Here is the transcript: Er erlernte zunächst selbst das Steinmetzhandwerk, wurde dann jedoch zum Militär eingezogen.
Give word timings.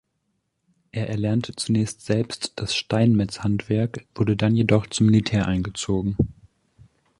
Er 0.91 1.09
erlernte 1.09 1.55
zunächst 1.55 2.03
selbst 2.07 2.53
das 2.55 2.75
Steinmetzhandwerk, 2.75 4.03
wurde 4.15 4.35
dann 4.35 4.55
jedoch 4.55 4.87
zum 4.87 5.05
Militär 5.05 5.47
eingezogen. 5.47 6.17